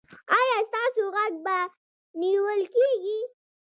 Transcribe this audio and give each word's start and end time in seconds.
ایا 0.39 0.57
ستاسو 0.69 1.03
غږ 1.15 1.33
به 1.45 1.57
نیول 2.19 2.61
کیږي؟ 2.75 3.19